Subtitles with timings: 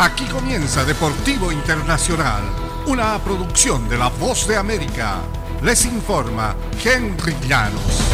[0.00, 2.44] Aquí comienza Deportivo Internacional,
[2.86, 5.16] una producción de La Voz de América.
[5.60, 6.54] Les informa
[6.84, 8.04] Henry Llanos.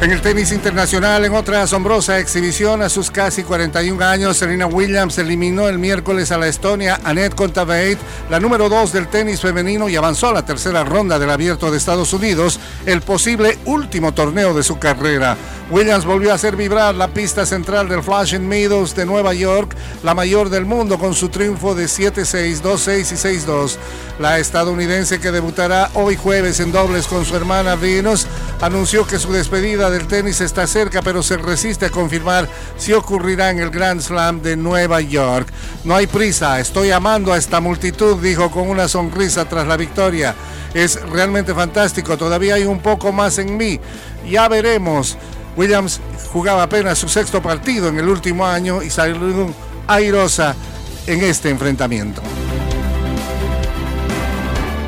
[0.00, 5.18] En el tenis internacional, en otra asombrosa exhibición a sus casi 41 años, Serena Williams
[5.18, 7.98] eliminó el miércoles a la Estonia Annette Kontaveit,
[8.30, 11.78] la número 2 del tenis femenino, y avanzó a la tercera ronda del Abierto de
[11.78, 15.36] Estados Unidos, el posible último torneo de su carrera.
[15.70, 20.14] Williams volvió a hacer vibrar la pista central del Flushing Meadows de Nueva York, la
[20.14, 23.76] mayor del mundo, con su triunfo de 7-6, 2-6 y 6-2.
[24.18, 28.26] La estadounidense que debutará hoy jueves en dobles con su hermana Venus
[28.62, 32.48] anunció que su despedida del tenis está cerca, pero se resiste a confirmar
[32.78, 35.48] si ocurrirá en el Grand Slam de Nueva York.
[35.84, 40.34] No hay prisa, estoy amando a esta multitud, dijo con una sonrisa tras la victoria.
[40.72, 43.78] Es realmente fantástico, todavía hay un poco más en mí.
[44.26, 45.18] Ya veremos.
[45.58, 46.00] Williams
[46.32, 49.52] jugaba apenas su sexto partido en el último año y salió
[49.88, 50.54] airosa
[51.06, 52.22] en este enfrentamiento.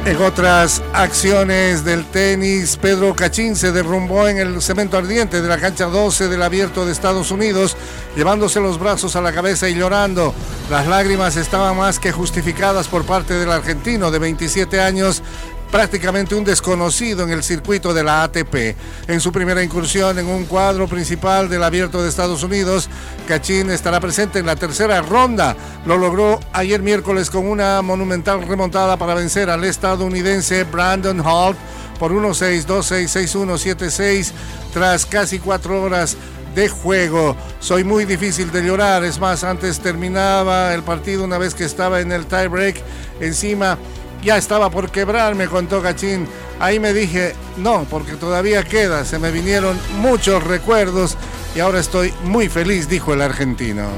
[0.07, 5.59] En otras acciones del tenis, Pedro Cachín se derrumbó en el cemento ardiente de la
[5.59, 7.77] cancha 12 del abierto de Estados Unidos,
[8.17, 10.33] llevándose los brazos a la cabeza y llorando.
[10.71, 15.23] Las lágrimas estaban más que justificadas por parte del argentino de 27 años
[15.71, 18.77] prácticamente un desconocido en el circuito de la ATP.
[19.09, 22.89] En su primera incursión en un cuadro principal del Abierto de Estados Unidos,
[23.29, 25.57] Cachín estará presente en la tercera ronda.
[25.87, 31.59] Lo logró ayer miércoles con una monumental remontada para vencer al estadounidense Brandon Holt
[31.99, 34.33] por 1-6, 2-6, 6-1, 7-6
[34.73, 36.17] tras casi cuatro horas
[36.55, 37.37] de juego.
[37.61, 39.05] Soy muy difícil de llorar.
[39.05, 42.83] Es más, antes terminaba el partido una vez que estaba en el tiebreak
[43.21, 43.79] encima
[44.23, 46.27] ya estaba por quebrar, me contó Cachín.
[46.59, 51.17] Ahí me dije, no, porque todavía queda, se me vinieron muchos recuerdos
[51.55, 53.89] y ahora estoy muy feliz, dijo el argentino.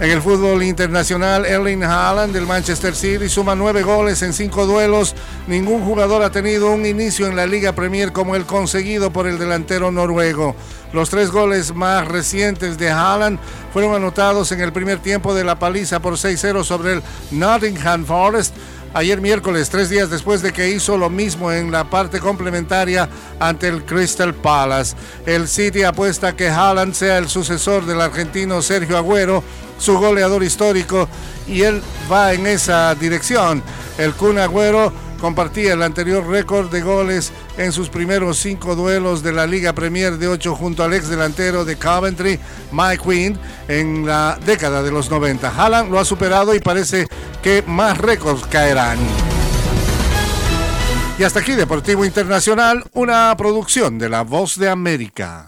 [0.00, 5.16] En el fútbol internacional, Erling Haaland del Manchester City suma nueve goles en cinco duelos.
[5.48, 9.40] Ningún jugador ha tenido un inicio en la Liga Premier como el conseguido por el
[9.40, 10.54] delantero noruego.
[10.92, 13.38] Los tres goles más recientes de Haaland
[13.72, 18.54] fueron anotados en el primer tiempo de la paliza por 6-0 sobre el Nottingham Forest
[18.94, 23.68] ayer miércoles, tres días después de que hizo lo mismo en la parte complementaria ante
[23.68, 24.96] el Crystal Palace.
[25.26, 29.42] El City apuesta que Haaland sea el sucesor del argentino Sergio Agüero,
[29.78, 31.08] su goleador histórico,
[31.46, 33.62] y él va en esa dirección.
[33.98, 39.32] El Kun Agüero compartía el anterior récord de goles en sus primeros cinco duelos de
[39.32, 42.38] la Liga Premier de ocho junto al ex delantero de Coventry,
[42.72, 43.38] Mike Quinn,
[43.68, 45.48] en la década de los 90.
[45.48, 47.06] Haaland lo ha superado y parece
[47.42, 48.98] que más récords caerán.
[51.18, 55.46] Y hasta aquí Deportivo Internacional, una producción de La Voz de América.